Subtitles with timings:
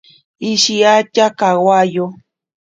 [0.51, 2.05] Ishiatya kawayo.